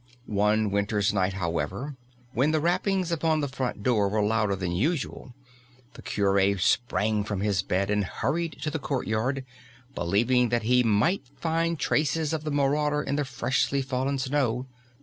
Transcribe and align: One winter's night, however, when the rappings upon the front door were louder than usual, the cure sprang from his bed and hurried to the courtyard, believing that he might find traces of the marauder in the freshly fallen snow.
One 0.25 0.71
winter's 0.71 1.13
night, 1.13 1.33
however, 1.33 1.95
when 2.33 2.49
the 2.49 2.59
rappings 2.59 3.11
upon 3.11 3.39
the 3.41 3.47
front 3.47 3.83
door 3.83 4.09
were 4.09 4.23
louder 4.23 4.55
than 4.55 4.71
usual, 4.71 5.35
the 5.93 6.01
cure 6.01 6.57
sprang 6.57 7.23
from 7.23 7.41
his 7.41 7.61
bed 7.61 7.91
and 7.91 8.03
hurried 8.03 8.57
to 8.63 8.71
the 8.71 8.79
courtyard, 8.79 9.45
believing 9.93 10.49
that 10.49 10.63
he 10.63 10.81
might 10.81 11.27
find 11.39 11.77
traces 11.77 12.33
of 12.33 12.43
the 12.43 12.49
marauder 12.49 13.03
in 13.03 13.15
the 13.15 13.23
freshly 13.25 13.83
fallen 13.83 14.17
snow. 14.17 14.65